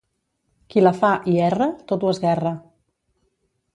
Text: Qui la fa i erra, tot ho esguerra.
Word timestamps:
Qui 0.73 0.83
la 0.83 0.93
fa 1.01 1.11
i 1.33 1.37
erra, 1.49 1.67
tot 1.93 2.07
ho 2.07 2.13
esguerra. 2.15 2.57